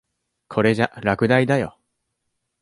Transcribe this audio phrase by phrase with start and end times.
[0.47, 1.77] これじゃ落第だよ。